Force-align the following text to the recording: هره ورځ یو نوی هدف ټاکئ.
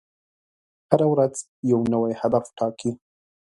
هره 0.89 1.05
ورځ 1.13 1.35
یو 1.71 1.79
نوی 1.93 2.11
هدف 2.21 2.45
ټاکئ. 2.57 2.91